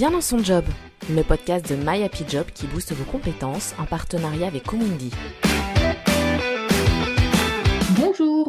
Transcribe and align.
Bien 0.00 0.12
dans 0.12 0.22
son 0.22 0.42
job, 0.42 0.64
le 1.10 1.22
podcast 1.22 1.68
de 1.68 1.76
My 1.76 2.02
Happy 2.02 2.24
Job 2.26 2.46
qui 2.54 2.66
booste 2.66 2.94
vos 2.94 3.04
compétences 3.04 3.74
en 3.78 3.84
partenariat 3.84 4.46
avec 4.46 4.62
Comundi. 4.62 5.10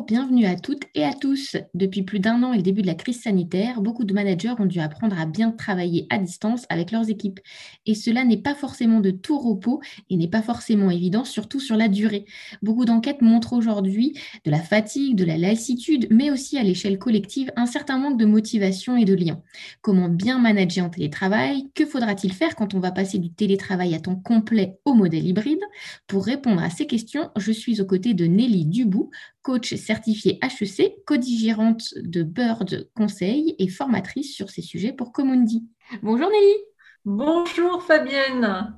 Bienvenue 0.08 0.46
à 0.46 0.56
toutes 0.56 0.84
et 0.96 1.04
à 1.04 1.14
tous. 1.14 1.58
Depuis 1.74 2.02
plus 2.02 2.20
d'un 2.20 2.42
an 2.44 2.54
et 2.54 2.58
le 2.58 2.64
début 2.64 2.82
de 2.82 2.88
la 2.88 2.96
crise 2.96 3.21
sanitaire, 3.21 3.82
beaucoup 3.82 4.04
de 4.04 4.14
managers 4.14 4.54
ont 4.58 4.66
dû 4.66 4.80
apprendre 4.80 5.20
à 5.20 5.26
bien 5.26 5.52
travailler 5.52 6.07
à 6.10 6.18
distance 6.18 6.66
avec 6.70 6.92
leurs 6.92 7.10
équipes. 7.10 7.39
Et 7.86 7.93
cela 7.93 8.24
n'est 8.24 8.42
pas 8.42 8.56
forcément 8.56 9.00
de 9.00 9.11
tout 9.11 9.38
repos 9.38 9.79
et 10.10 10.18
n'est 10.18 10.28
pas 10.29 10.42
forcément 10.42 10.89
évident, 10.89 11.24
surtout 11.24 11.60
sur 11.60 11.75
la 11.75 11.88
durée. 11.88 12.25
Beaucoup 12.61 12.86
d'enquêtes 12.86 13.21
montrent 13.21 13.54
aujourd'hui 13.54 14.18
de 14.43 14.52
la 14.52 14.60
fatigue, 14.60 15.16
de 15.16 15.25
la 15.25 15.38
lassitude, 15.38 16.07
mais 16.10 16.32
aussi 16.32 16.57
à 16.57 16.64
l'échelle 16.64 16.97
collective 16.97 17.52
un 17.56 17.65
certain 17.65 17.97
manque 17.97 18.18
de 18.18 18.25
motivation 18.25 18.97
et 18.97 19.06
de 19.06 19.14
lien. 19.14 19.42
Comment 19.82 20.10
bien 20.10 20.39
manager 20.39 20.86
en 20.86 20.89
télétravail? 20.89 21.70
Que 21.75 21.86
faudra-t-il 21.86 22.33
faire 22.33 22.56
quand 22.56 22.74
on 22.74 22.79
va 22.79 22.92
passer 22.92 23.20
du 23.20 23.32
télétravail 23.32 23.93
à 23.93 24.00
temps 24.00 24.15
complet 24.15 24.79
au 24.86 24.93
modèle 24.93 25.28
hybride? 25.28 25.61
Pour 26.07 26.25
répondre 26.25 26.64
à 26.64 26.70
ces 26.70 26.88
questions, 26.88 27.29
je 27.38 27.52
suis 27.52 27.82
aux 27.82 27.86
côtés 27.86 28.14
de 28.14 28.25
Nelly 28.25 28.65
Dubout, 28.65 29.10
coach 29.42 29.75
certifiée 29.91 30.39
HEC, 30.41 31.04
codigérante 31.05 31.93
de 31.97 32.23
Bird 32.23 32.89
Conseil 32.95 33.55
et 33.59 33.67
formatrice 33.67 34.33
sur 34.33 34.50
ces 34.50 34.61
sujets 34.61 34.94
pour 34.94 35.11
Comundi. 35.11 35.66
Bonjour 36.02 36.30
Nelly. 36.30 36.55
Bonjour 37.03 37.83
Fabienne. 37.83 38.73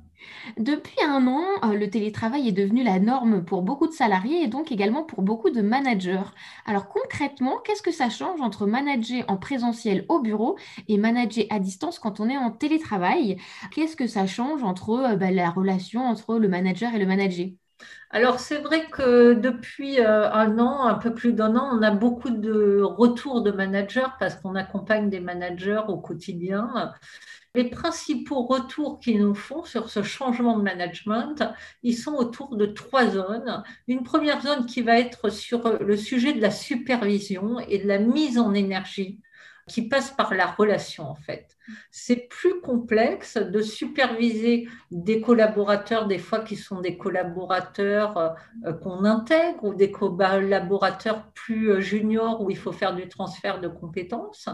Depuis 0.57 0.97
un 1.05 1.27
an, 1.27 1.43
euh, 1.65 1.75
le 1.75 1.87
télétravail 1.87 2.47
est 2.47 2.51
devenu 2.51 2.83
la 2.83 2.97
norme 2.97 3.45
pour 3.45 3.61
beaucoup 3.61 3.85
de 3.85 3.91
salariés 3.91 4.41
et 4.41 4.47
donc 4.47 4.71
également 4.71 5.03
pour 5.03 5.21
beaucoup 5.21 5.51
de 5.51 5.61
managers. 5.61 6.23
Alors 6.65 6.87
concrètement, 6.87 7.59
qu'est-ce 7.63 7.83
que 7.83 7.91
ça 7.91 8.09
change 8.09 8.41
entre 8.41 8.65
manager 8.65 9.23
en 9.27 9.37
présentiel 9.37 10.05
au 10.09 10.19
bureau 10.19 10.57
et 10.87 10.97
manager 10.97 11.45
à 11.51 11.59
distance 11.59 11.99
quand 11.99 12.21
on 12.21 12.27
est 12.27 12.37
en 12.37 12.49
télétravail? 12.49 13.37
Qu'est-ce 13.69 13.95
que 13.95 14.07
ça 14.07 14.25
change 14.25 14.63
entre 14.63 14.89
euh, 14.89 15.15
bah, 15.15 15.29
la 15.29 15.51
relation 15.51 16.01
entre 16.07 16.39
le 16.39 16.47
manager 16.47 16.95
et 16.95 16.99
le 16.99 17.05
manager? 17.05 17.49
Alors 18.13 18.39
c'est 18.39 18.59
vrai 18.59 18.87
que 18.91 19.33
depuis 19.33 19.99
euh, 19.99 20.31
un 20.31 20.59
an, 20.59 20.85
un 20.85 20.93
peu 20.95 21.15
plus 21.15 21.33
d'un 21.33 21.55
an, 21.55 21.69
on 21.73 21.81
a 21.81 21.89
beaucoup 21.89 22.29
de 22.29 22.79
retours 22.81 23.41
de 23.41 23.51
managers 23.51 24.05
parce 24.19 24.35
qu'on 24.35 24.53
accompagne 24.55 25.09
des 25.09 25.19
managers 25.19 25.81
au 25.87 25.97
quotidien. 25.97 26.93
Les 27.55 27.69
principaux 27.69 28.43
retours 28.43 28.99
qu'ils 28.99 29.19
nous 29.19 29.33
font 29.35 29.63
sur 29.63 29.89
ce 29.89 30.03
changement 30.03 30.57
de 30.57 30.63
management, 30.63 31.43
ils 31.81 31.97
sont 31.97 32.13
autour 32.13 32.55
de 32.55 32.67
trois 32.67 33.07
zones. 33.07 33.63
Une 33.87 34.03
première 34.03 34.41
zone 34.41 34.67
qui 34.67 34.81
va 34.81 34.99
être 34.99 35.29
sur 35.29 35.79
le 35.79 35.97
sujet 35.97 36.33
de 36.33 36.41
la 36.41 36.51
supervision 36.51 37.59
et 37.59 37.79
de 37.79 37.87
la 37.87 37.99
mise 37.99 38.37
en 38.37 38.53
énergie 38.53 39.21
qui 39.67 39.87
passe 39.87 40.11
par 40.11 40.33
la 40.33 40.47
relation 40.47 41.09
en 41.09 41.15
fait. 41.15 41.57
C'est 41.91 42.27
plus 42.27 42.59
complexe 42.59 43.37
de 43.37 43.61
superviser 43.61 44.67
des 44.91 45.21
collaborateurs, 45.21 46.07
des 46.07 46.17
fois 46.17 46.39
qui 46.39 46.57
sont 46.57 46.81
des 46.81 46.97
collaborateurs 46.97 48.35
euh, 48.65 48.73
qu'on 48.73 49.05
intègre 49.05 49.63
ou 49.63 49.73
des 49.73 49.91
collaborateurs 49.91 51.31
plus 51.33 51.71
euh, 51.71 51.79
juniors 51.79 52.41
où 52.41 52.49
il 52.49 52.57
faut 52.57 52.73
faire 52.73 52.95
du 52.95 53.07
transfert 53.07 53.61
de 53.61 53.69
compétences. 53.69 54.49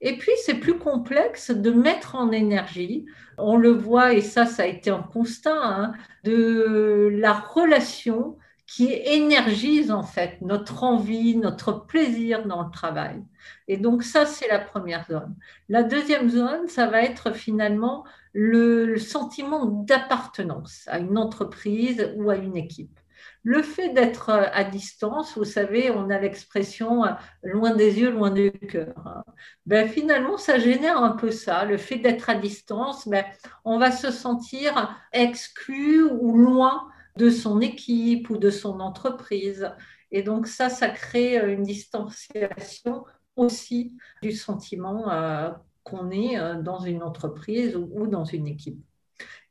Et 0.00 0.18
puis 0.18 0.32
c'est 0.44 0.58
plus 0.58 0.78
complexe 0.78 1.52
de 1.52 1.70
mettre 1.70 2.16
en 2.16 2.32
énergie, 2.32 3.06
on 3.36 3.56
le 3.56 3.70
voit 3.70 4.14
et 4.14 4.20
ça 4.20 4.46
ça 4.46 4.64
a 4.64 4.66
été 4.66 4.90
un 4.90 5.02
constat, 5.02 5.54
hein, 5.54 5.92
de 6.24 7.10
la 7.12 7.32
relation 7.32 8.36
qui 8.68 8.92
énergise 8.92 9.90
en 9.90 10.02
fait 10.02 10.40
notre 10.42 10.84
envie, 10.84 11.34
notre 11.34 11.72
plaisir 11.72 12.46
dans 12.46 12.62
le 12.62 12.70
travail. 12.70 13.24
Et 13.66 13.78
donc 13.78 14.02
ça, 14.04 14.26
c'est 14.26 14.46
la 14.46 14.58
première 14.58 15.06
zone. 15.10 15.34
La 15.70 15.82
deuxième 15.82 16.28
zone, 16.28 16.68
ça 16.68 16.86
va 16.86 17.02
être 17.02 17.32
finalement 17.32 18.04
le, 18.34 18.98
sentiment 18.98 19.64
d'appartenance 19.64 20.84
à 20.86 20.98
une 20.98 21.16
entreprise 21.16 22.12
ou 22.16 22.28
à 22.28 22.36
une 22.36 22.58
équipe. 22.58 23.00
Le 23.42 23.62
fait 23.62 23.88
d'être 23.94 24.28
à 24.30 24.64
distance, 24.64 25.38
vous 25.38 25.44
savez, 25.44 25.90
on 25.90 26.10
a 26.10 26.18
l'expression 26.18 27.04
loin 27.42 27.74
des 27.74 28.00
yeux, 28.00 28.10
loin 28.10 28.30
du 28.30 28.52
cœur. 28.52 28.94
Hein. 29.06 29.24
Ben, 29.64 29.88
finalement, 29.88 30.36
ça 30.36 30.58
génère 30.58 31.02
un 31.02 31.12
peu 31.12 31.30
ça. 31.30 31.64
Le 31.64 31.78
fait 31.78 31.96
d'être 31.96 32.28
à 32.28 32.34
distance, 32.34 33.08
ben, 33.08 33.24
on 33.64 33.78
va 33.78 33.92
se 33.92 34.10
sentir 34.10 34.94
exclu 35.12 36.02
ou 36.02 36.36
loin 36.36 36.88
de 37.18 37.30
son 37.30 37.60
équipe 37.60 38.30
ou 38.30 38.38
de 38.38 38.48
son 38.48 38.80
entreprise. 38.80 39.70
Et 40.12 40.22
donc 40.22 40.46
ça, 40.46 40.70
ça 40.70 40.88
crée 40.88 41.38
euh, 41.38 41.52
une 41.52 41.64
distanciation 41.64 43.04
aussi 43.36 43.92
du 44.22 44.32
sentiment 44.32 45.10
euh, 45.10 45.50
qu'on 45.82 46.10
est 46.10 46.38
euh, 46.38 46.62
dans 46.62 46.78
une 46.78 47.02
entreprise 47.02 47.76
ou 47.76 48.06
dans 48.06 48.24
une 48.24 48.46
équipe. 48.46 48.80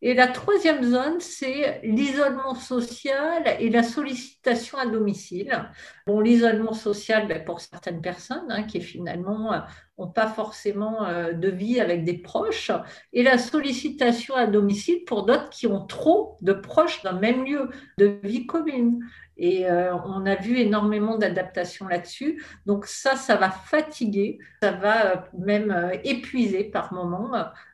Et 0.01 0.13
la 0.13 0.27
troisième 0.27 0.83
zone, 0.83 1.19
c'est 1.19 1.81
l'isolement 1.83 2.55
social 2.55 3.43
et 3.59 3.69
la 3.69 3.83
sollicitation 3.83 4.77
à 4.77 4.85
domicile. 4.85 5.69
Bon, 6.05 6.19
l'isolement 6.19 6.73
social, 6.73 7.27
ben, 7.27 7.43
pour 7.43 7.59
certaines 7.59 8.01
personnes 8.01 8.45
hein, 8.49 8.63
qui 8.63 8.79
finalement 8.79 9.51
n'ont 9.97 10.07
pas 10.07 10.27
forcément 10.27 11.07
de 11.33 11.49
vie 11.49 11.79
avec 11.79 12.03
des 12.03 12.19
proches, 12.19 12.71
et 13.13 13.23
la 13.23 13.39
sollicitation 13.39 14.35
à 14.35 14.45
domicile 14.45 15.03
pour 15.05 15.25
d'autres 15.25 15.49
qui 15.49 15.65
ont 15.65 15.85
trop 15.85 16.37
de 16.41 16.53
proches 16.53 17.01
d'un 17.01 17.19
même 17.19 17.43
lieu 17.43 17.69
de 17.97 18.19
vie 18.23 18.45
commune. 18.45 18.99
Et 19.37 19.69
euh, 19.69 19.95
on 20.05 20.25
a 20.25 20.35
vu 20.35 20.57
énormément 20.57 21.17
d'adaptations 21.17 21.87
là-dessus. 21.87 22.43
Donc 22.65 22.85
ça, 22.85 23.15
ça 23.15 23.35
va 23.35 23.51
fatiguer, 23.51 24.39
ça 24.61 24.71
va 24.71 25.05
euh, 25.05 25.15
même 25.37 25.71
euh, 25.71 25.95
épuiser 26.03 26.63
par 26.63 26.93
moments 26.93 27.31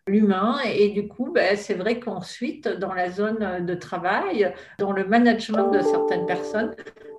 l'humain. 0.08 0.60
Et 0.66 0.90
du 0.90 1.08
coup, 1.08 1.32
ben, 1.32 1.56
c'est 1.56 1.76
vrai 1.76 2.00
qu'ensuite, 2.14 2.68
dans 2.68 2.94
la 2.94 3.10
zone 3.10 3.66
de 3.66 3.74
travail, 3.74 4.54
dans 4.78 4.92
le 4.92 5.06
management 5.06 5.72
de 5.72 5.82
certaines 5.82 6.26
personnes, 6.26 6.76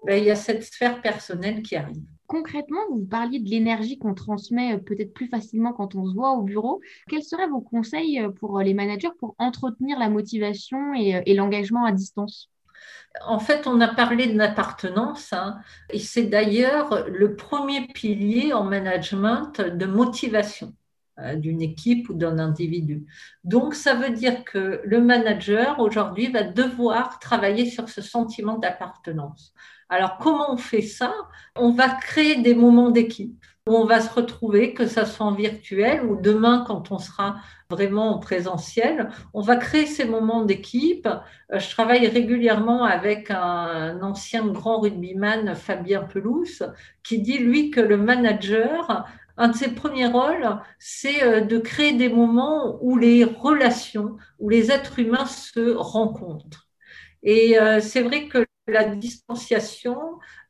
ben, 0.06 0.16
il 0.18 0.24
y 0.24 0.30
a 0.30 0.36
cette 0.36 0.62
sphère 0.62 1.00
personnelle 1.02 1.62
qui 1.62 1.76
arrive. 1.76 2.02
Concrètement, 2.26 2.80
vous 2.90 3.04
parliez 3.04 3.38
de 3.38 3.48
l'énergie 3.48 3.98
qu'on 3.98 4.14
transmet 4.14 4.78
peut-être 4.78 5.12
plus 5.12 5.28
facilement 5.28 5.72
quand 5.72 5.94
on 5.94 6.06
se 6.06 6.14
voit 6.14 6.32
au 6.32 6.42
bureau. 6.42 6.80
Quels 7.08 7.22
seraient 7.22 7.48
vos 7.48 7.60
conseils 7.60 8.22
pour 8.40 8.60
les 8.60 8.74
managers 8.74 9.10
pour 9.18 9.34
entretenir 9.38 9.98
la 9.98 10.08
motivation 10.08 10.94
et 10.94 11.34
l'engagement 11.34 11.84
à 11.84 11.92
distance? 11.92 12.50
En 13.26 13.38
fait, 13.38 13.66
on 13.66 13.80
a 13.80 13.88
parlé 13.88 14.26
de 14.26 14.36
l'appartenance, 14.36 15.32
hein, 15.32 15.58
et 15.90 16.00
c'est 16.00 16.24
d'ailleurs 16.24 17.06
le 17.08 17.36
premier 17.36 17.86
pilier 17.86 18.52
en 18.52 18.64
management 18.64 19.60
de 19.60 19.86
motivation 19.86 20.68
euh, 20.68 20.83
d'une 21.36 21.62
équipe 21.62 22.08
ou 22.08 22.14
d'un 22.14 22.38
individu. 22.38 23.06
Donc, 23.44 23.74
ça 23.74 23.94
veut 23.94 24.10
dire 24.10 24.44
que 24.44 24.80
le 24.84 25.00
manager, 25.00 25.78
aujourd'hui, 25.78 26.26
va 26.26 26.42
devoir 26.42 27.18
travailler 27.18 27.66
sur 27.66 27.88
ce 27.88 28.02
sentiment 28.02 28.58
d'appartenance. 28.58 29.54
Alors, 29.88 30.18
comment 30.18 30.52
on 30.52 30.56
fait 30.56 30.82
ça? 30.82 31.14
On 31.56 31.70
va 31.70 31.88
créer 31.88 32.42
des 32.42 32.54
moments 32.54 32.90
d'équipe 32.90 33.36
où 33.66 33.74
on 33.74 33.86
va 33.86 34.00
se 34.00 34.12
retrouver, 34.12 34.74
que 34.74 34.86
ça 34.86 35.06
soit 35.06 35.24
en 35.24 35.32
virtuel 35.32 36.04
ou 36.04 36.20
demain 36.20 36.64
quand 36.66 36.90
on 36.90 36.98
sera 36.98 37.36
vraiment 37.70 38.14
en 38.14 38.18
présentiel. 38.18 39.08
On 39.32 39.40
va 39.40 39.56
créer 39.56 39.86
ces 39.86 40.04
moments 40.04 40.44
d'équipe. 40.44 41.06
Euh, 41.06 41.58
je 41.58 41.70
travaille 41.70 42.06
régulièrement 42.06 42.84
avec 42.84 43.30
un 43.30 44.02
ancien 44.02 44.46
grand 44.48 44.80
rugbyman, 44.80 45.54
Fabien 45.54 46.02
Pelouse, 46.02 46.62
qui 47.02 47.22
dit, 47.22 47.38
lui, 47.38 47.70
que 47.70 47.80
le 47.80 47.96
manager, 47.96 49.06
un 49.36 49.48
de 49.48 49.56
ses 49.56 49.74
premiers 49.74 50.06
rôles, 50.06 50.48
c'est 50.78 51.22
euh, 51.22 51.40
de 51.40 51.58
créer 51.58 51.92
des 51.94 52.08
moments 52.08 52.78
où 52.82 52.96
les 52.96 53.24
relations, 53.24 54.16
où 54.38 54.48
les 54.48 54.70
êtres 54.70 54.98
humains 54.98 55.26
se 55.26 55.74
rencontrent. 55.74 56.68
Et 57.22 57.58
euh, 57.58 57.80
c'est 57.80 58.02
vrai 58.02 58.28
que 58.28 58.46
la 58.66 58.84
distanciation, 58.84 59.98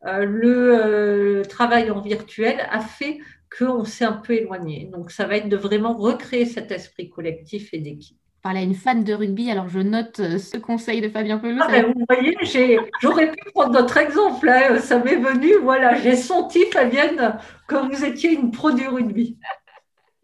euh, 0.07 0.25
le 0.25 1.43
travail 1.49 1.91
en 1.91 2.01
virtuel 2.01 2.67
a 2.71 2.81
fait 2.81 3.19
qu'on 3.57 3.85
s'est 3.85 4.05
un 4.05 4.13
peu 4.13 4.35
éloigné. 4.35 4.87
Donc, 4.93 5.11
ça 5.11 5.27
va 5.27 5.37
être 5.37 5.49
de 5.49 5.57
vraiment 5.57 5.97
recréer 5.97 6.47
cet 6.47 6.71
esprit 6.73 7.11
collectif 7.11 7.73
et 7.73 7.79
d'équipe 7.79 8.19
parlais 8.45 8.61
à 8.61 8.63
une 8.63 8.75
fan 8.75 9.03
de 9.03 9.13
rugby, 9.13 9.51
alors 9.51 9.69
je 9.69 9.81
note 9.81 10.21
euh, 10.21 10.39
ce 10.39 10.57
conseil 10.57 11.01
de 11.01 11.09
Fabien 11.09 11.39
Pelouse. 11.39 11.63
Ah 11.65 11.71
ben, 11.71 11.87
vous 11.87 12.05
voyez, 12.09 12.37
j'aurais 13.01 13.33
pu 13.33 13.39
prendre 13.53 13.73
notre 13.73 13.97
exemple, 13.97 14.49
hein. 14.49 14.79
ça 14.79 14.99
m'est 14.99 15.17
venu, 15.17 15.55
voilà, 15.63 15.97
j'ai 15.97 16.15
senti, 16.15 16.65
Fabienne, 16.73 17.39
que 17.67 17.75
vous 17.75 18.05
étiez 18.05 18.35
une 18.35 18.53
pro 18.53 18.71
du 18.71 18.87
rugby. 18.87 19.37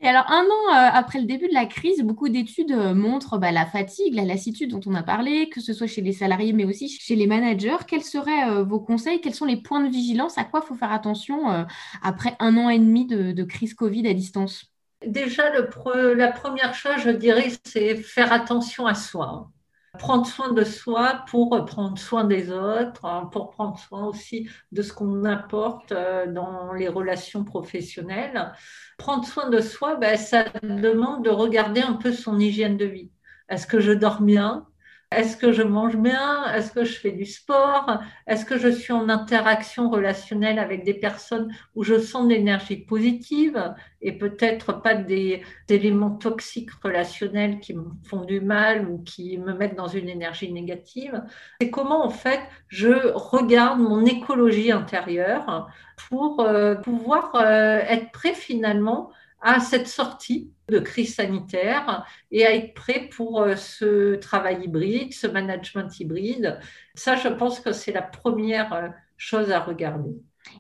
Et 0.03 0.09
alors, 0.09 0.25
un 0.31 0.45
an 0.45 0.75
euh, 0.75 0.91
après 0.95 1.21
le 1.21 1.27
début 1.27 1.49
de 1.49 1.53
la 1.53 1.67
crise, 1.67 2.03
beaucoup 2.03 2.31
d'études 2.31 2.73
euh, 2.73 2.95
montrent 2.95 3.37
bah, 3.37 3.53
la 3.53 3.67
fatigue, 3.67 4.15
la 4.15 4.25
lassitude 4.25 4.71
dont 4.71 4.81
on 4.87 4.95
a 4.95 5.03
parlé, 5.03 5.51
que 5.51 5.61
ce 5.61 5.75
soit 5.75 5.87
chez 5.87 6.01
les 6.01 6.15
salariés, 6.15 6.55
mais 6.55 6.65
aussi 6.65 6.89
chez 6.89 7.17
les 7.17 7.27
managers. 7.27 7.77
Quels 7.87 8.03
seraient 8.03 8.49
euh, 8.49 8.65
vos 8.65 8.81
conseils? 8.81 9.21
Quels 9.21 9.35
sont 9.35 9.45
les 9.45 9.59
points 9.59 9.85
de 9.85 9.91
vigilance? 9.91 10.39
À 10.39 10.45
quoi 10.45 10.61
il 10.65 10.69
faut 10.69 10.75
faire 10.75 10.93
attention 10.93 11.67
après 12.03 12.35
un 12.39 12.57
an 12.57 12.71
et 12.71 12.79
demi 12.79 13.07
de, 13.07 13.45
crise 13.45 13.75
Covid 13.75 14.07
à 14.09 14.15
distance? 14.15 14.73
Déjà, 15.07 15.51
le 15.51 16.15
la 16.15 16.31
première 16.33 16.75
chose, 16.75 16.99
je 17.05 17.11
dirais, 17.11 17.49
c'est 17.65 17.97
faire 17.97 18.33
attention 18.33 18.87
à 18.87 18.95
soi. 18.95 19.51
prendre 19.99 20.27
soin 20.27 20.53
de 20.55 20.65
soi 20.65 21.25
pour 21.31 21.65
prendre 21.67 21.99
soin 21.99 22.25
des 22.25 22.53
autres, 22.53 23.05
hein, 23.07 23.29
pour 23.33 23.51
prendre 23.53 23.79
soin 23.79 24.07
aussi 24.07 24.49
de 24.73 24.83
ce 24.83 24.93
qu'on 24.95 25.25
apporte 25.27 25.93
euh, 25.93 26.27
dans 26.33 26.73
les 26.75 26.89
relations 26.89 27.45
professionnelles. 27.45 28.53
Prendre 28.99 29.27
soin 29.27 29.51
de 29.51 29.61
soi, 29.63 29.97
ben, 29.97 30.19
ça 30.19 30.47
demande 30.65 31.25
de 31.27 31.31
regarder 31.31 31.83
un 31.83 31.95
peu 31.95 32.13
son 32.15 32.41
hygiène 32.41 32.79
de 32.79 32.87
vie. 32.87 33.13
Est-ce 33.51 33.69
que 33.69 33.81
je 33.81 33.93
dors 33.93 34.23
bien? 34.23 34.70
Est-ce 35.13 35.37
que 35.37 35.51
je 35.51 35.63
mange 35.63 35.97
bien? 35.97 36.45
Est-ce 36.55 36.71
que 36.71 36.85
je 36.85 36.97
fais 36.97 37.11
du 37.11 37.27
sport? 37.27 37.99
Est-ce 38.29 38.45
que 38.45 38.57
je 38.57 38.69
suis 38.69 38.93
en 38.93 39.09
interaction 39.09 39.91
relationnelle 39.91 40.61
avec 40.61 40.85
des 40.85 40.95
personnes 40.95 41.53
où 41.75 41.83
je 41.83 41.99
sens 41.99 42.29
de 42.29 42.35
l'énergie 42.35 42.77
positive 42.77 43.75
et 44.03 44.13
peut-être 44.13 44.81
pas 44.81 44.95
des, 44.95 45.43
éléments 45.69 46.13
toxiques 46.13 46.71
relationnels 46.85 47.59
qui 47.59 47.75
me 47.75 47.87
font 48.05 48.25
du 48.25 48.41
mal 48.41 48.89
ou 48.89 48.99
qui 49.03 49.37
me 49.39 49.53
mettent 49.53 49.75
dans 49.75 49.89
une 49.89 50.09
énergie 50.09 50.53
négative? 50.53 51.21
C'est 51.61 51.71
comment 51.71 52.05
en 52.05 52.11
fait 52.11 52.41
je 52.69 53.13
regarde 53.13 53.81
mon 53.81 54.05
écologie 54.05 54.71
intérieure 54.71 55.69
pour 56.09 56.41
euh, 56.41 56.77
pouvoir 56.77 57.35
euh, 57.35 57.81
être 57.81 58.13
prêt 58.13 58.35
finalement 58.35 59.11
à 59.41 59.59
cette 59.59 59.89
sortie 59.89 60.53
de 60.71 60.79
crise 60.79 61.15
sanitaire 61.15 62.07
et 62.31 62.47
à 62.47 62.55
être 62.55 62.75
prêt 62.75 63.11
pour 63.15 63.43
euh, 63.43 63.57
ce 63.57 64.15
travail 64.17 64.65
hybride, 64.65 65.13
ce 65.13 65.27
management 65.27 65.89
hybride. 66.01 66.59
Ça, 66.95 67.17
je 67.17 67.29
pense 67.29 67.61
que 67.61 67.73
c'est 67.73 67.93
la 67.93 68.03
première 68.03 68.73
euh, 68.73 68.89
chose 69.17 69.51
à 69.51 69.61
regarder. 69.61 70.11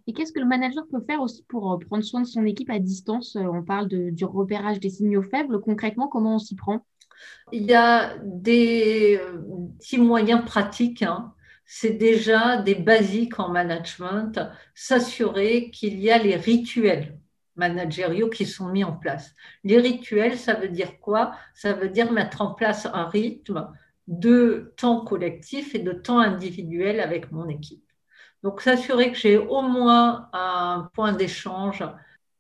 Et 0.06 0.12
qu'est-ce 0.12 0.32
que 0.32 0.40
le 0.40 0.46
manager 0.46 0.84
peut 0.90 1.00
faire 1.06 1.22
aussi 1.22 1.44
pour 1.48 1.72
euh, 1.72 1.78
prendre 1.78 2.04
soin 2.04 2.20
de 2.20 2.26
son 2.26 2.44
équipe 2.44 2.70
à 2.70 2.78
distance? 2.78 3.36
On 3.36 3.62
parle 3.62 3.88
du 3.88 4.24
repérage 4.24 4.80
des 4.80 4.90
signaux 4.90 5.22
faibles. 5.22 5.60
Concrètement, 5.60 6.08
comment 6.08 6.34
on 6.34 6.38
s'y 6.38 6.56
prend? 6.56 6.84
Il 7.52 7.64
y 7.64 7.74
a 7.74 8.16
des 8.22 9.20
petits 9.78 9.98
moyens 9.98 10.44
pratiques. 10.44 11.02
Hein. 11.02 11.32
C'est 11.66 11.92
déjà 11.92 12.56
des 12.56 12.74
basiques 12.74 13.38
en 13.38 13.50
management, 13.50 14.40
s'assurer 14.74 15.70
qu'il 15.70 16.00
y 16.00 16.10
a 16.10 16.18
les 16.18 16.34
rituels 16.34 17.19
managériaux 17.60 18.30
qui 18.30 18.46
sont 18.46 18.68
mis 18.70 18.82
en 18.82 18.92
place. 18.92 19.34
Les 19.62 19.78
rituels, 19.78 20.38
ça 20.38 20.54
veut 20.54 20.68
dire 20.68 20.98
quoi? 21.00 21.32
Ça 21.54 21.74
veut 21.74 21.90
dire 21.90 22.10
mettre 22.10 22.40
en 22.40 22.54
place 22.54 22.88
un 22.92 23.04
rythme 23.04 23.68
de 24.08 24.72
temps 24.76 25.04
collectif 25.04 25.74
et 25.74 25.78
de 25.78 25.92
temps 25.92 26.18
individuel 26.18 27.00
avec 27.00 27.30
mon 27.30 27.48
équipe. 27.48 27.84
Donc, 28.42 28.62
s'assurer 28.62 29.12
que 29.12 29.18
j'ai 29.18 29.36
au 29.36 29.62
moins 29.62 30.28
un 30.32 30.90
point 30.94 31.12
d'échange 31.12 31.84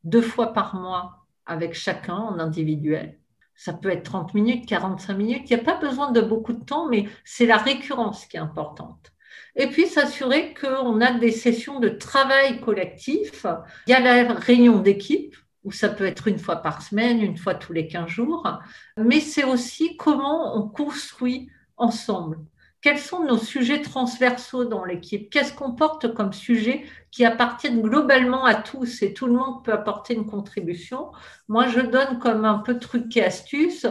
deux 0.02 0.22
fois 0.22 0.54
par 0.54 0.74
mois 0.74 1.26
avec 1.44 1.74
chacun 1.74 2.16
en 2.16 2.38
individuel. 2.38 3.18
Ça 3.54 3.74
peut 3.74 3.90
être 3.90 4.04
30 4.04 4.32
minutes, 4.32 4.66
45 4.66 5.14
minutes. 5.14 5.50
Il 5.50 5.54
n'y 5.54 5.60
a 5.60 5.64
pas 5.64 5.78
besoin 5.78 6.10
de 6.12 6.22
beaucoup 6.22 6.54
de 6.54 6.64
temps, 6.64 6.88
mais 6.88 7.06
c'est 7.24 7.44
la 7.44 7.58
récurrence 7.58 8.24
qui 8.24 8.38
est 8.38 8.40
importante. 8.40 9.12
Et 9.60 9.66
puis 9.66 9.86
s'assurer 9.86 10.54
qu'on 10.54 11.02
a 11.02 11.12
des 11.12 11.32
sessions 11.32 11.80
de 11.80 11.90
travail 11.90 12.62
collectif. 12.62 13.44
Il 13.86 13.90
y 13.90 13.92
a 13.92 14.00
la 14.00 14.32
réunion 14.32 14.78
d'équipe, 14.78 15.36
où 15.64 15.70
ça 15.70 15.90
peut 15.90 16.06
être 16.06 16.28
une 16.28 16.38
fois 16.38 16.56
par 16.56 16.80
semaine, 16.80 17.20
une 17.20 17.36
fois 17.36 17.54
tous 17.54 17.74
les 17.74 17.86
15 17.86 18.08
jours, 18.08 18.58
mais 18.96 19.20
c'est 19.20 19.44
aussi 19.44 19.98
comment 19.98 20.56
on 20.56 20.66
construit 20.66 21.50
ensemble 21.76 22.38
quels 22.82 22.98
sont 22.98 23.24
nos 23.24 23.36
sujets 23.36 23.82
transversaux 23.82 24.64
dans 24.64 24.84
l'équipe? 24.84 25.30
Qu'est-ce 25.30 25.52
qu'on 25.52 25.72
porte 25.72 26.14
comme 26.14 26.32
sujet 26.32 26.84
qui 27.10 27.24
appartiennent 27.24 27.82
globalement 27.82 28.44
à 28.44 28.54
tous 28.54 29.02
et 29.02 29.12
tout 29.12 29.26
le 29.26 29.34
monde 29.34 29.62
peut 29.64 29.72
apporter 29.72 30.14
une 30.14 30.26
contribution? 30.26 31.10
Moi, 31.48 31.68
je 31.68 31.80
donne 31.80 32.18
comme 32.18 32.44
un 32.44 32.58
peu 32.58 32.78
truc 32.78 33.14
et 33.16 33.24
astuce 33.24 33.86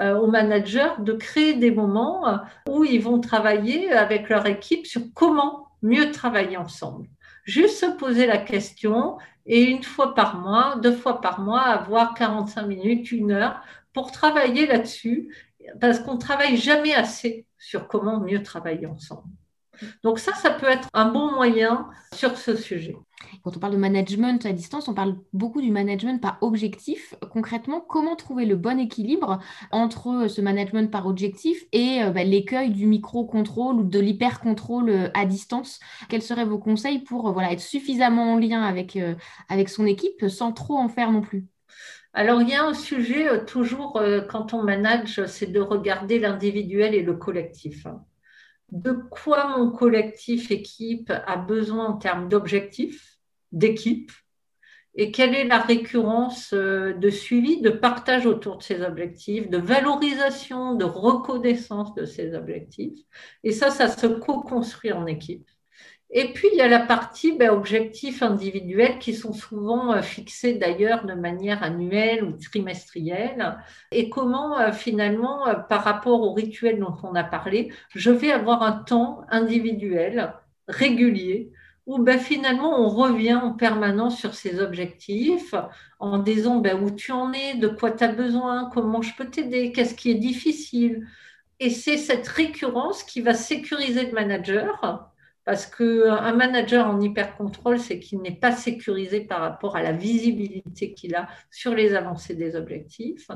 euh, 0.00 0.14
aux 0.16 0.26
managers 0.26 0.92
de 0.98 1.14
créer 1.14 1.54
des 1.54 1.70
moments 1.70 2.28
euh, 2.28 2.36
où 2.68 2.84
ils 2.84 3.02
vont 3.02 3.20
travailler 3.20 3.90
avec 3.92 4.28
leur 4.28 4.46
équipe 4.46 4.86
sur 4.86 5.02
comment 5.14 5.68
mieux 5.82 6.10
travailler 6.10 6.58
ensemble. 6.58 7.08
Juste 7.44 7.78
se 7.78 7.86
poser 7.86 8.26
la 8.26 8.38
question 8.38 9.16
et 9.46 9.62
une 9.62 9.82
fois 9.82 10.14
par 10.14 10.36
mois, 10.36 10.76
deux 10.82 10.94
fois 10.94 11.20
par 11.20 11.40
mois, 11.40 11.62
avoir 11.62 12.14
45 12.14 12.66
minutes, 12.66 13.12
une 13.12 13.32
heure 13.32 13.62
pour 13.92 14.12
travailler 14.12 14.66
là-dessus 14.66 15.30
parce 15.80 15.98
qu'on 15.98 16.18
travaille 16.18 16.56
jamais 16.56 16.94
assez 16.94 17.46
sur 17.64 17.88
comment 17.88 18.20
mieux 18.20 18.42
travailler 18.42 18.86
ensemble. 18.86 19.28
Donc 20.02 20.18
ça, 20.18 20.34
ça 20.34 20.50
peut 20.50 20.68
être 20.68 20.88
un 20.92 21.06
bon 21.06 21.32
moyen 21.32 21.88
sur 22.12 22.36
ce 22.36 22.54
sujet. 22.56 22.94
Quand 23.42 23.56
on 23.56 23.58
parle 23.58 23.72
de 23.72 23.78
management 23.78 24.44
à 24.46 24.52
distance, 24.52 24.86
on 24.86 24.94
parle 24.94 25.16
beaucoup 25.32 25.60
du 25.60 25.70
management 25.70 26.20
par 26.20 26.38
objectif. 26.42 27.14
Concrètement, 27.32 27.80
comment 27.80 28.16
trouver 28.16 28.44
le 28.44 28.56
bon 28.56 28.78
équilibre 28.78 29.40
entre 29.72 30.28
ce 30.28 30.40
management 30.40 30.90
par 30.90 31.06
objectif 31.06 31.64
et 31.72 32.02
euh, 32.02 32.10
bah, 32.10 32.22
l'écueil 32.22 32.70
du 32.70 32.86
micro-contrôle 32.86 33.76
ou 33.76 33.84
de 33.84 33.98
l'hyper-contrôle 33.98 34.90
euh, 34.90 35.08
à 35.14 35.24
distance? 35.24 35.80
Quels 36.08 36.22
seraient 36.22 36.44
vos 36.44 36.58
conseils 36.58 36.98
pour 37.00 37.28
euh, 37.28 37.32
voilà, 37.32 37.52
être 37.52 37.60
suffisamment 37.60 38.34
en 38.34 38.38
lien 38.38 38.62
avec, 38.62 38.98
avec 39.48 39.68
son 39.68 39.86
équipe 39.86 40.28
sans 40.28 40.52
trop 40.52 40.76
en 40.76 40.88
faire 40.88 41.10
non 41.10 41.22
plus? 41.22 41.46
Alors, 42.14 42.40
il 42.42 42.48
y 42.48 42.54
a 42.54 42.64
un 42.64 42.74
sujet 42.74 43.28
euh, 43.28 43.44
toujours 43.44 43.96
euh, 43.96 44.20
quand 44.20 44.54
on 44.54 44.62
manage, 44.62 45.26
c'est 45.26 45.50
de 45.50 45.60
regarder 45.60 46.20
l'individuel 46.20 46.94
et 46.94 47.02
le 47.02 47.14
collectif. 47.14 47.86
De 48.70 48.92
quoi 48.92 49.56
mon 49.58 49.70
collectif 49.70 50.50
équipe 50.52 51.10
a 51.10 51.36
besoin 51.36 51.86
en 51.86 51.96
termes 51.96 52.28
d'objectifs, 52.28 53.18
d'équipe, 53.50 54.12
et 54.96 55.10
quelle 55.10 55.34
est 55.34 55.44
la 55.44 55.58
récurrence 55.58 56.52
euh, 56.52 56.92
de 56.92 57.10
suivi, 57.10 57.60
de 57.60 57.70
partage 57.70 58.26
autour 58.26 58.58
de 58.58 58.62
ces 58.62 58.80
objectifs, 58.82 59.50
de 59.50 59.58
valorisation, 59.58 60.74
de 60.74 60.84
reconnaissance 60.84 61.94
de 61.94 62.04
ces 62.04 62.34
objectifs? 62.34 63.00
Et 63.42 63.50
ça, 63.50 63.70
ça 63.70 63.88
se 63.88 64.06
co-construit 64.06 64.92
en 64.92 65.06
équipe. 65.06 65.50
Et 66.16 66.32
puis, 66.32 66.46
il 66.52 66.58
y 66.58 66.62
a 66.62 66.68
la 66.68 66.78
partie 66.78 67.32
ben, 67.32 67.50
objectifs 67.50 68.22
individuels 68.22 69.00
qui 69.00 69.14
sont 69.14 69.32
souvent 69.32 69.92
euh, 69.92 70.00
fixés 70.00 70.54
d'ailleurs 70.54 71.04
de 71.06 71.14
manière 71.14 71.64
annuelle 71.64 72.22
ou 72.22 72.32
trimestrielle. 72.38 73.58
Et 73.90 74.08
comment, 74.10 74.56
euh, 74.60 74.70
finalement, 74.70 75.48
euh, 75.48 75.54
par 75.54 75.82
rapport 75.82 76.20
au 76.20 76.32
rituel 76.32 76.78
dont 76.78 76.94
on 77.02 77.16
a 77.16 77.24
parlé, 77.24 77.72
je 77.88 78.12
vais 78.12 78.30
avoir 78.30 78.62
un 78.62 78.84
temps 78.84 79.22
individuel, 79.28 80.32
régulier, 80.68 81.50
où 81.86 81.98
ben, 81.98 82.18
finalement 82.18 82.80
on 82.80 82.88
revient 82.88 83.34
en 83.34 83.52
permanence 83.52 84.16
sur 84.18 84.34
ces 84.34 84.60
objectifs 84.60 85.54
en 85.98 86.18
disant 86.18 86.58
ben, 86.60 86.80
où 86.80 86.92
tu 86.92 87.10
en 87.10 87.32
es, 87.32 87.54
de 87.56 87.68
quoi 87.68 87.90
tu 87.90 88.04
as 88.04 88.12
besoin, 88.12 88.70
comment 88.72 89.02
je 89.02 89.14
peux 89.16 89.26
t'aider, 89.26 89.72
qu'est-ce 89.72 89.96
qui 89.96 90.12
est 90.12 90.14
difficile. 90.14 91.06
Et 91.58 91.70
c'est 91.70 91.98
cette 91.98 92.28
récurrence 92.28 93.02
qui 93.02 93.20
va 93.20 93.34
sécuriser 93.34 94.06
le 94.06 94.12
manager 94.12 95.10
parce 95.44 95.66
qu'un 95.66 96.32
manager 96.32 96.86
en 96.86 97.00
hyper-contrôle, 97.00 97.78
c'est 97.78 97.98
qu'il 97.98 98.20
n'est 98.22 98.36
pas 98.36 98.52
sécurisé 98.52 99.20
par 99.20 99.40
rapport 99.40 99.76
à 99.76 99.82
la 99.82 99.92
visibilité 99.92 100.94
qu'il 100.94 101.14
a 101.14 101.28
sur 101.50 101.74
les 101.74 101.94
avancées 101.94 102.34
des 102.34 102.56
objectifs. 102.56 103.28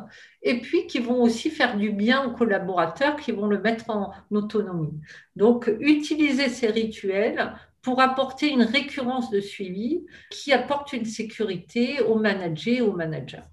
Et 0.42 0.60
puis, 0.60 0.86
qui 0.86 1.00
vont 1.00 1.22
aussi 1.22 1.50
faire 1.50 1.76
du 1.76 1.90
bien 1.90 2.24
aux 2.24 2.32
collaborateurs, 2.32 3.16
qui 3.16 3.32
vont 3.32 3.46
le 3.46 3.60
mettre 3.60 3.90
en 3.90 4.12
autonomie. 4.30 4.98
Donc, 5.36 5.70
utiliser 5.80 6.48
ces 6.48 6.68
rituels 6.68 7.52
pour 7.82 8.00
apporter 8.00 8.50
une 8.50 8.62
récurrence 8.62 9.30
de 9.30 9.40
suivi 9.40 10.06
qui 10.30 10.52
apporte 10.52 10.92
une 10.92 11.04
sécurité 11.04 12.00
aux 12.00 12.18
managers 12.18 12.76
et 12.76 12.82
aux 12.82 12.92
managers. 12.92 13.44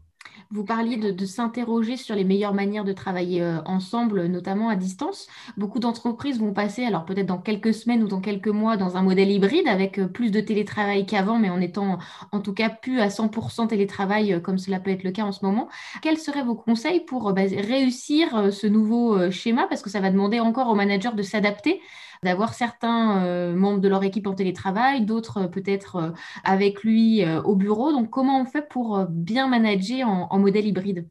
Vous 0.51 0.63
parliez 0.63 0.97
de, 0.97 1.25
s'interroger 1.25 1.97
sur 1.97 2.15
les 2.15 2.23
meilleures 2.23 2.53
manières 2.53 2.83
de 2.83 2.93
travailler 2.93 3.41
euh, 3.41 3.61
ensemble, 3.65 4.27
notamment 4.27 4.69
à 4.69 4.75
distance. 4.75 5.27
Beaucoup 5.57 5.79
d'entreprises 5.79 6.39
vont 6.39 6.53
passer, 6.53 6.85
alors 6.85 7.05
peut-être 7.05 7.25
dans 7.25 7.39
quelques 7.39 7.73
semaines 7.73 8.03
ou 8.03 8.07
dans 8.07 8.21
quelques 8.21 8.47
mois, 8.47 8.77
dans 8.77 8.95
un 8.95 9.01
modèle 9.01 9.31
hybride 9.31 9.67
avec 9.67 9.97
euh, 9.97 10.07
plus 10.07 10.29
de 10.31 10.39
télétravail 10.39 11.05
qu'avant, 11.05 11.39
mais 11.39 11.49
en 11.49 11.59
étant 11.61 11.97
en 12.31 12.39
tout 12.41 12.53
cas 12.53 12.69
plus 12.69 12.99
à 12.99 13.07
100% 13.07 13.67
télétravail 13.67 14.33
euh, 14.33 14.39
comme 14.39 14.59
cela 14.59 14.79
peut 14.79 14.91
être 14.91 15.03
le 15.03 15.11
cas 15.11 15.23
en 15.23 15.31
ce 15.31 15.43
moment. 15.43 15.67
Quels 16.01 16.19
seraient 16.19 16.43
vos 16.43 16.55
conseils 16.55 16.99
pour 17.01 17.33
bah, 17.33 17.41
réussir 17.41 18.53
ce 18.53 18.67
nouveau 18.67 19.31
schéma? 19.31 19.65
Parce 19.67 19.81
que 19.81 19.89
ça 19.89 19.99
va 19.99 20.11
demander 20.11 20.39
encore 20.39 20.69
aux 20.69 20.75
managers 20.75 21.13
de 21.15 21.23
s'adapter 21.23 21.81
d'avoir 22.25 22.53
certains 22.53 23.23
euh, 23.23 23.55
membres 23.55 23.79
de 23.79 23.87
leur 23.87 24.03
équipe 24.03 24.27
en 24.27 24.33
télétravail, 24.33 25.05
d'autres 25.05 25.43
euh, 25.43 25.47
peut-être 25.47 25.95
euh, 25.95 26.11
avec 26.43 26.83
lui 26.83 27.23
au 27.45 27.55
bureau. 27.55 27.91
Donc, 27.91 28.09
comment 28.09 28.41
on 28.41 28.45
fait 28.45 28.67
pour 28.67 29.05
bien 29.09 29.47
manager 29.47 30.07
en, 30.09 30.39
modèle 30.39 30.65
hybride? 30.67 31.07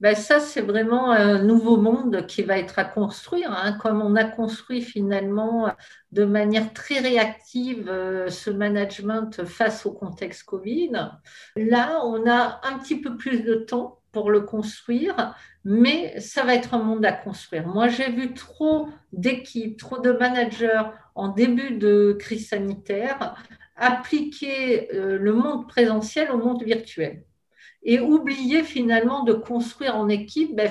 Ben 0.00 0.14
ça, 0.14 0.40
c'est 0.40 0.60
vraiment 0.60 1.10
un 1.10 1.42
nouveau 1.42 1.76
monde 1.76 2.26
qui 2.26 2.42
va 2.42 2.58
être 2.58 2.78
à 2.78 2.84
construire, 2.84 3.52
hein. 3.52 3.76
comme 3.80 4.02
on 4.02 4.16
a 4.16 4.24
construit 4.24 4.82
finalement 4.82 5.72
de 6.12 6.24
manière 6.24 6.72
très 6.72 7.00
réactive 7.00 7.86
ce 8.28 8.50
management 8.50 9.44
face 9.44 9.86
au 9.86 9.92
contexte 9.92 10.44
Covid. 10.44 10.92
Là, 11.56 12.00
on 12.04 12.28
a 12.28 12.60
un 12.64 12.78
petit 12.78 13.00
peu 13.00 13.16
plus 13.16 13.42
de 13.42 13.54
temps 13.54 14.00
pour 14.12 14.30
le 14.30 14.40
construire, 14.40 15.34
mais 15.64 16.18
ça 16.20 16.44
va 16.44 16.54
être 16.54 16.72
un 16.72 16.82
monde 16.82 17.04
à 17.04 17.12
construire. 17.12 17.66
Moi, 17.66 17.88
j'ai 17.88 18.10
vu 18.10 18.32
trop 18.32 18.88
d'équipes, 19.12 19.78
trop 19.78 19.98
de 19.98 20.12
managers 20.12 20.82
en 21.14 21.28
début 21.28 21.76
de 21.76 22.16
crise 22.18 22.48
sanitaire 22.48 23.34
appliquer 23.76 24.94
euh, 24.94 25.18
le 25.18 25.32
monde 25.32 25.68
présentiel 25.68 26.30
au 26.30 26.38
monde 26.38 26.62
virtuel 26.62 27.24
et 27.84 28.00
oublier 28.00 28.62
finalement 28.62 29.24
de 29.24 29.32
construire 29.32 29.96
en 29.96 30.08
équipe 30.08 30.56
ben, 30.56 30.68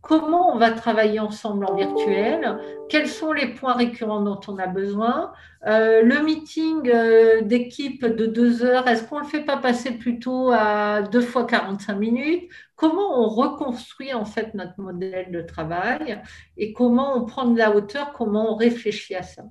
comment 0.00 0.54
on 0.54 0.58
va 0.58 0.70
travailler 0.70 1.20
ensemble 1.20 1.66
en 1.66 1.74
virtuel, 1.74 2.58
quels 2.88 3.08
sont 3.08 3.32
les 3.32 3.48
points 3.48 3.74
récurrents 3.74 4.22
dont 4.22 4.40
on 4.48 4.56
a 4.58 4.66
besoin. 4.66 5.32
Euh, 5.66 6.02
le 6.02 6.22
meeting 6.22 6.88
euh, 6.88 7.42
d'équipe 7.42 8.06
de 8.06 8.26
deux 8.26 8.64
heures, 8.64 8.86
est-ce 8.88 9.04
qu'on 9.04 9.18
ne 9.18 9.24
le 9.24 9.28
fait 9.28 9.42
pas 9.42 9.56
passer 9.56 9.90
plutôt 9.90 10.50
à 10.52 11.02
deux 11.02 11.20
fois 11.20 11.44
45 11.46 11.94
minutes? 11.94 12.48
Comment 12.76 13.22
on 13.22 13.28
reconstruit 13.28 14.14
en 14.14 14.24
fait 14.24 14.54
notre 14.54 14.80
modèle 14.80 15.30
de 15.32 15.42
travail 15.42 16.22
et 16.56 16.72
comment 16.72 17.16
on 17.16 17.24
prend 17.24 17.46
de 17.46 17.58
la 17.58 17.74
hauteur, 17.74 18.12
comment 18.12 18.52
on 18.52 18.54
réfléchit 18.54 19.16
à 19.16 19.22
ça? 19.22 19.42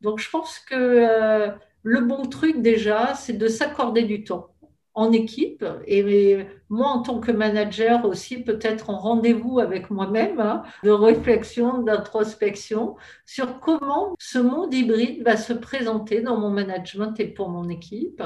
Donc 0.00 0.20
je 0.20 0.30
pense 0.30 0.60
que 0.60 0.74
euh, 0.74 1.50
le 1.82 2.00
bon 2.00 2.26
truc 2.26 2.62
déjà, 2.62 3.14
c'est 3.14 3.32
de 3.32 3.48
s'accorder 3.48 4.04
du 4.04 4.22
temps 4.24 4.50
en 4.98 5.12
équipe 5.12 5.64
et 5.86 6.44
moi 6.68 6.88
en 6.88 7.02
tant 7.02 7.20
que 7.20 7.30
manager 7.30 8.04
aussi 8.04 8.42
peut-être 8.42 8.90
en 8.90 8.98
rendez-vous 8.98 9.60
avec 9.60 9.90
moi-même 9.90 10.40
hein, 10.40 10.64
de 10.82 10.90
réflexion, 10.90 11.82
d'introspection 11.82 12.96
sur 13.24 13.60
comment 13.60 14.16
ce 14.18 14.40
monde 14.40 14.74
hybride 14.74 15.22
va 15.22 15.36
se 15.36 15.52
présenter 15.52 16.20
dans 16.20 16.36
mon 16.36 16.50
management 16.50 17.14
et 17.20 17.28
pour 17.28 17.48
mon 17.48 17.68
équipe. 17.68 18.24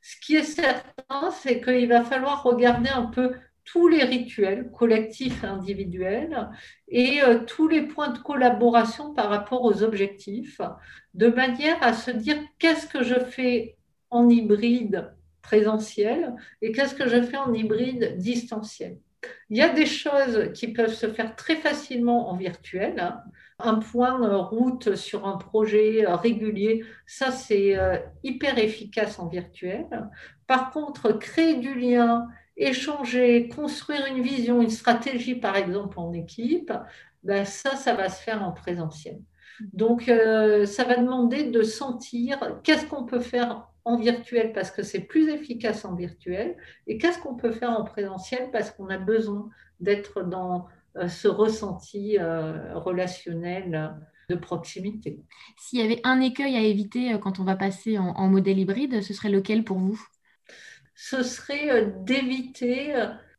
Ce 0.00 0.16
qui 0.18 0.36
est 0.36 0.44
certain, 0.44 1.30
c'est 1.30 1.60
qu'il 1.60 1.88
va 1.88 2.02
falloir 2.02 2.42
regarder 2.42 2.88
un 2.88 3.04
peu 3.04 3.34
tous 3.66 3.88
les 3.88 4.04
rituels 4.04 4.70
collectifs 4.70 5.44
et 5.44 5.46
individuels 5.46 6.48
et 6.88 7.22
euh, 7.22 7.40
tous 7.46 7.68
les 7.68 7.82
points 7.82 8.10
de 8.10 8.18
collaboration 8.18 9.12
par 9.12 9.28
rapport 9.28 9.62
aux 9.62 9.82
objectifs, 9.82 10.60
de 11.12 11.28
manière 11.28 11.82
à 11.82 11.92
se 11.92 12.10
dire 12.10 12.38
qu'est-ce 12.58 12.86
que 12.86 13.02
je 13.02 13.18
fais 13.20 13.76
en 14.08 14.28
hybride 14.30 15.12
présentiel 15.44 16.34
et 16.62 16.72
qu'est-ce 16.72 16.94
que 16.94 17.08
je 17.08 17.22
fais 17.22 17.36
en 17.36 17.52
hybride 17.52 18.16
distanciel? 18.16 18.96
Il 19.50 19.56
y 19.56 19.62
a 19.62 19.68
des 19.68 19.86
choses 19.86 20.52
qui 20.52 20.68
peuvent 20.68 20.92
se 20.92 21.06
faire 21.06 21.36
très 21.36 21.56
facilement 21.56 22.30
en 22.30 22.36
virtuel. 22.36 22.98
Hein. 22.98 23.22
Un 23.58 23.76
point 23.76 24.22
euh, 24.22 24.38
route 24.38 24.96
sur 24.96 25.26
un 25.26 25.36
projet 25.36 26.06
euh, 26.06 26.16
régulier, 26.16 26.84
ça 27.06 27.30
c'est 27.30 27.78
euh, 27.78 27.96
hyper 28.22 28.58
efficace 28.58 29.18
en 29.18 29.28
virtuel. 29.28 29.86
Par 30.46 30.70
contre, 30.70 31.12
créer 31.12 31.54
du 31.54 31.74
lien, 31.78 32.26
échanger, 32.56 33.48
construire 33.48 34.06
une 34.06 34.22
vision, 34.22 34.60
une 34.60 34.70
stratégie 34.70 35.36
par 35.36 35.56
exemple 35.56 35.98
en 35.98 36.12
équipe, 36.12 36.72
ben 37.22 37.44
ça, 37.44 37.76
ça 37.76 37.94
va 37.94 38.08
se 38.08 38.22
faire 38.22 38.42
en 38.42 38.52
présentiel. 38.52 39.20
Donc, 39.72 40.02
ça 40.06 40.84
va 40.84 40.96
demander 40.96 41.44
de 41.44 41.62
sentir 41.62 42.58
qu'est-ce 42.64 42.86
qu'on 42.86 43.04
peut 43.04 43.20
faire 43.20 43.68
en 43.84 43.96
virtuel 43.96 44.52
parce 44.52 44.70
que 44.70 44.82
c'est 44.82 45.00
plus 45.00 45.28
efficace 45.28 45.84
en 45.84 45.94
virtuel 45.94 46.56
et 46.86 46.98
qu'est-ce 46.98 47.18
qu'on 47.18 47.36
peut 47.36 47.52
faire 47.52 47.70
en 47.70 47.84
présentiel 47.84 48.50
parce 48.50 48.70
qu'on 48.70 48.88
a 48.88 48.98
besoin 48.98 49.50
d'être 49.80 50.22
dans 50.22 50.66
euh, 50.96 51.08
ce 51.08 51.28
ressenti 51.28 52.18
euh, 52.18 52.78
relationnel 52.78 53.94
de 54.30 54.36
proximité. 54.36 55.20
S'il 55.58 55.80
y 55.80 55.82
avait 55.82 56.00
un 56.04 56.20
écueil 56.20 56.56
à 56.56 56.60
éviter 56.60 57.12
euh, 57.12 57.18
quand 57.18 57.40
on 57.40 57.44
va 57.44 57.56
passer 57.56 57.98
en, 57.98 58.28
modèle 58.28 58.58
hybride, 58.58 59.02
ce 59.02 59.12
serait 59.12 59.30
lequel 59.30 59.64
pour 59.64 59.78
vous? 59.78 60.00
Ce 60.94 61.22
serait 61.22 61.92
d'éviter 62.04 62.94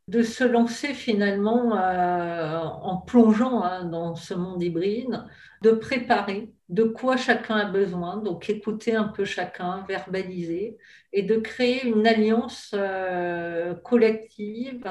de 0.08 0.22
se 0.22 0.44
lancer 0.44 0.94
finalement 0.94 1.72
en 1.72 2.96
plongeant 2.98 3.62
hein, 3.62 3.84
dans 3.84 4.14
ce 4.14 4.34
monde 4.34 4.62
hybride, 4.62 5.24
de 5.62 5.72
préparer 5.72 6.52
de 6.68 6.84
quoi 6.84 7.16
chacun 7.16 7.56
a 7.56 7.64
besoin, 7.64 8.16
donc 8.18 8.50
écouter 8.50 8.94
un 8.94 9.04
peu 9.04 9.24
chacun, 9.24 9.84
verbaliser, 9.88 10.78
et 11.12 11.22
de 11.22 11.36
créer 11.36 11.86
une 11.86 12.06
alliance 12.06 12.72
euh, 12.74 13.74
collective 13.74 14.84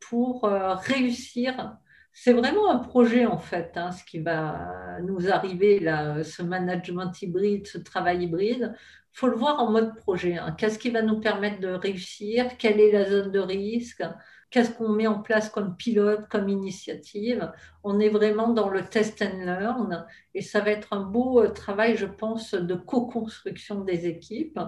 pour 0.00 0.44
euh, 0.44 0.74
réussir. 0.74 1.76
C'est 2.12 2.32
vraiment 2.32 2.70
un 2.70 2.78
projet 2.78 3.26
en 3.26 3.38
fait, 3.38 3.72
hein, 3.76 3.92
ce 3.92 4.04
qui 4.04 4.20
va 4.20 4.98
nous 5.02 5.30
arriver 5.30 5.80
là, 5.80 6.22
ce 6.24 6.42
management 6.42 7.12
hybride, 7.20 7.66
ce 7.66 7.78
travail 7.78 8.24
hybride. 8.24 8.74
Il 8.76 9.18
faut 9.18 9.28
le 9.28 9.36
voir 9.36 9.60
en 9.60 9.70
mode 9.70 9.96
projet. 9.96 10.36
Hein. 10.36 10.54
Qu'est-ce 10.58 10.78
qui 10.78 10.90
va 10.90 11.02
nous 11.02 11.20
permettre 11.20 11.60
de 11.60 11.68
réussir? 11.68 12.56
Quelle 12.58 12.80
est 12.80 12.92
la 12.92 13.08
zone 13.08 13.32
de 13.32 13.38
risque? 13.38 14.02
Qu'est-ce 14.50 14.70
qu'on 14.70 14.90
met 14.90 15.06
en 15.06 15.20
place 15.20 15.50
comme 15.50 15.76
pilote, 15.76 16.28
comme 16.28 16.48
initiative. 16.48 17.52
On 17.82 18.00
est 18.00 18.08
vraiment 18.08 18.48
dans 18.48 18.68
le 18.68 18.84
test 18.84 19.22
and 19.22 19.44
learn 19.44 20.06
et 20.34 20.42
ça 20.42 20.60
va 20.60 20.70
être 20.70 20.92
un 20.92 21.02
beau 21.02 21.40
euh, 21.40 21.48
travail, 21.48 21.96
je 21.96 22.06
pense, 22.06 22.54
de 22.54 22.74
co-construction 22.74 23.82
des 23.82 24.06
équipes. 24.06 24.58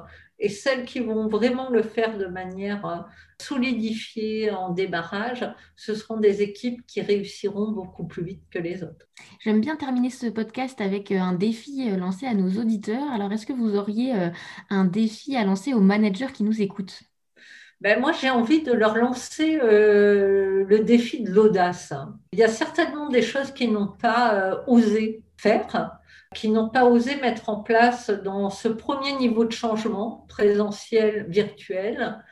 Et 0.40 0.48
celles 0.48 0.84
qui 0.84 1.00
vont 1.00 1.26
vraiment 1.26 1.68
le 1.68 1.82
faire 1.82 2.16
de 2.16 2.26
manière 2.26 2.86
euh, 2.86 2.96
solidifiée 3.40 4.50
en 4.50 4.70
débarrage, 4.70 5.44
ce 5.74 5.94
seront 5.94 6.18
des 6.18 6.42
équipes 6.42 6.86
qui 6.86 7.00
réussiront 7.00 7.72
beaucoup 7.72 8.06
plus 8.06 8.22
vite 8.22 8.42
que 8.50 8.58
les 8.58 8.82
autres. 8.82 9.06
J'aime 9.40 9.60
bien 9.60 9.76
terminer 9.76 10.10
ce 10.10 10.26
podcast 10.26 10.80
avec 10.80 11.10
euh, 11.10 11.18
un 11.18 11.34
défi 11.34 11.90
lancé 11.90 12.26
à 12.26 12.34
nos 12.34 12.60
auditeurs. 12.60 13.10
Alors, 13.12 13.32
est-ce 13.32 13.46
que 13.46 13.52
vous 13.52 13.74
auriez 13.74 14.12
un 14.70 14.84
défi 14.84 15.36
à 15.36 15.44
lancer 15.44 15.74
aux 15.74 15.80
managers 15.80 16.32
qui 16.32 16.44
nous 16.44 16.62
écoutent? 16.62 17.02
Ben 17.80 18.00
moi, 18.00 18.12
j'ai 18.12 18.30
envie 18.30 18.62
de 18.62 18.72
leur 18.72 18.96
lancer 18.96 19.60
euh, 19.62 20.64
le 20.68 20.80
défi 20.80 21.22
de 21.22 21.30
l'audace. 21.30 21.92
Il 22.32 22.38
y 22.38 22.42
a 22.42 22.48
certainement 22.48 23.08
des 23.08 23.22
choses 23.22 23.52
qu'ils 23.52 23.72
n'ont 23.72 23.86
pas 23.86 24.34
euh, 24.34 24.56
osé 24.66 25.22
faire, 25.36 26.00
qu'ils 26.34 26.52
n'ont 26.52 26.70
pas 26.70 26.84
osé 26.84 27.16
mettre 27.16 27.48
en 27.48 27.62
place 27.62 28.10
dans 28.10 28.50
ce 28.50 28.66
premier 28.66 29.12
niveau 29.12 29.44
de 29.44 29.52
changement 29.52 30.26
présentiel, 30.28 31.26
virtuel. 31.28 32.22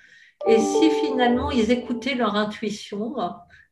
Et 0.49 0.59
si 0.59 0.91
finalement 0.91 1.51
ils 1.51 1.71
écoutaient 1.71 2.15
leur 2.15 2.35
intuition 2.35 3.15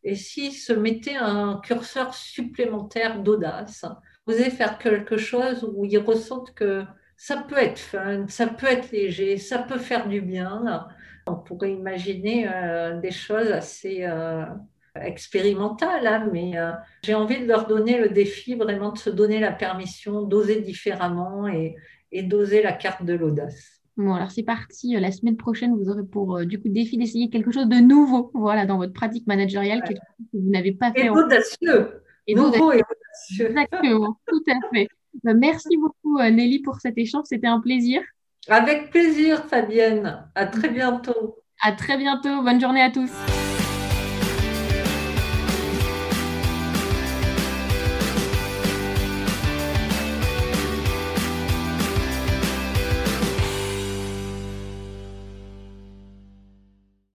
et 0.05 0.15
s'ils 0.15 0.53
se 0.53 0.73
mettaient 0.73 1.17
un 1.17 1.61
curseur 1.63 2.15
supplémentaire 2.15 3.21
d'audace, 3.21 3.85
oser 4.27 4.51
faire 4.51 4.79
quelque 4.79 5.17
chose 5.17 5.69
où 5.75 5.85
ils 5.85 5.99
ressentent 5.99 6.55
que 6.55 6.85
ça 7.17 7.37
peut 7.37 7.59
être 7.59 7.79
fun, 7.79 8.27
ça 8.29 8.47
peut 8.47 8.67
être 8.67 8.93
léger, 8.93 9.39
ça 9.39 9.59
peut 9.59 9.79
faire 9.79 10.09
du 10.09 10.21
bien 10.21 10.89
on 11.27 11.37
pourrait 11.37 11.73
imaginer 11.73 12.49
euh, 12.49 13.01
des 13.01 13.11
choses 13.11 13.51
assez 13.51 13.99
euh, 14.03 14.45
expérimentales, 14.95 16.07
hein, 16.07 16.29
mais 16.33 16.57
euh, 16.57 16.73
j'ai 17.03 17.15
envie 17.15 17.41
de 17.41 17.47
leur 17.47 17.67
donner 17.67 17.99
le 17.99 18.11
défi 18.11 18.55
vraiment 18.55 18.93
de 18.93 18.99
se 18.99 19.11
donner 19.11 19.41
la 19.41 19.53
permission 19.53 20.23
d'oser 20.23 20.61
différemment 20.61 21.49
et, 21.49 21.77
d'oser 22.23 22.63
la 22.63 22.73
carte 22.73 23.05
de 23.05 23.15
l'audace. 23.15 23.81
Bon, 23.97 24.15
alors 24.15 24.31
c'est 24.31 24.45
parti. 24.45 24.95
La 25.01 25.11
semaine 25.11 25.37
prochaine, 25.37 25.75
vous 25.77 25.89
aurez 25.89 26.05
pour 26.05 26.45
du 26.47 26.61
coup 26.61 26.69
défi 26.69 26.97
d'essayer 26.97 27.29
quelque 27.29 27.51
chose 27.51 27.69
de 27.69 27.81
nouveau, 27.81 28.31
voilà, 28.35 28.67
dans 28.67 28.77
votre 28.77 28.93
pratique 28.93 29.27
managériale 29.27 29.83
que 29.83 29.95
vous 30.33 30.51
n'avez 30.51 30.73
pas 30.73 30.93
fait. 30.93 31.07
Et 31.07 31.11
audacieux. 31.11 32.03
Et 32.29 32.37
nouveau 32.37 32.71
et 32.71 32.83
audacieux. 32.83 33.49
Exactement, 33.49 34.17
tout 34.29 34.45
à 34.49 34.55
fait. 34.73 34.89
Merci 35.25 35.77
beaucoup 35.77 36.21
Nelly 36.21 36.61
pour 36.61 36.77
cet 36.77 36.97
échange, 36.99 37.25
c'était 37.27 37.49
un 37.49 37.61
plaisir. 37.61 38.01
Avec 38.49 38.91
plaisir, 38.91 39.45
Fabienne. 39.49 40.29
À 40.35 40.47
très 40.47 40.69
bientôt. 40.69 41.43
À 41.63 41.73
très 41.73 41.97
bientôt. 41.97 42.43
Bonne 42.43 42.61
journée 42.61 42.83
à 42.83 42.91
tous. 42.91 43.11